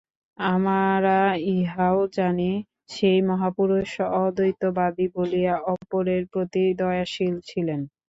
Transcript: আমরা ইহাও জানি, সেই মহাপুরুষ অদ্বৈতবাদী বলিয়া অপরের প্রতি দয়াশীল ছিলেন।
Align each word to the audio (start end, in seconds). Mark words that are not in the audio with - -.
আমরা 0.37 1.17
ইহাও 1.51 1.99
জানি, 2.17 2.51
সেই 2.89 3.19
মহাপুরুষ 3.29 3.91
অদ্বৈতবাদী 4.17 5.05
বলিয়া 5.15 5.55
অপরের 5.73 6.23
প্রতি 6.33 6.63
দয়াশীল 6.81 7.35
ছিলেন। 7.49 7.81